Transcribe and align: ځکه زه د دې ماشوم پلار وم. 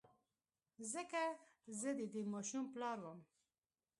ځکه 0.93 1.21
زه 1.79 1.89
د 1.99 2.01
دې 2.13 2.23
ماشوم 2.33 2.65
پلار 2.73 2.97
وم. 3.01 3.19